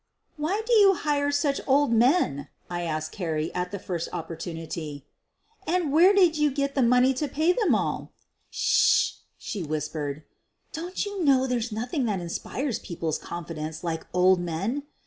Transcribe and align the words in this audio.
"Why 0.35 0.63
do 0.65 0.73
you 0.73 0.95
hire 0.95 1.31
such 1.31 1.61
old 1.67 1.93
men?" 1.93 2.47
I 2.71 2.81
asked 2.81 3.11
Carrie 3.11 3.53
at 3.53 3.69
the 3.69 3.77
first 3.77 4.09
opportunity, 4.11 5.05
"And 5.67 5.91
where 5.91 6.11
do 6.11 6.25
you 6.25 6.49
get 6.49 6.73
the 6.73 6.81
money 6.81 7.13
to 7.13 7.27
pay 7.27 7.51
all 7.51 7.51
of 7.51 7.59
them?" 7.59 7.75
"S 7.75 7.77
s 8.51 8.57
sh!" 8.57 9.13
she 9.37 9.61
whispered. 9.61 10.23
"Don't 10.73 11.05
you 11.05 11.23
know 11.23 11.45
there 11.45 11.61
's 11.61 11.71
nothing 11.71 12.05
that 12.05 12.19
inspires 12.19 12.79
people 12.79 13.11
's 13.11 13.19
confidence 13.19 13.83
like 13.83 14.07
old 14.11 14.39
men? 14.39 14.87